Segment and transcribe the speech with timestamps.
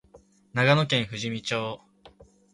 [0.55, 1.79] 長野県富士見町